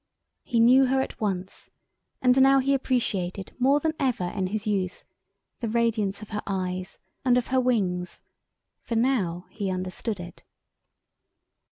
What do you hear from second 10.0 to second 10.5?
it.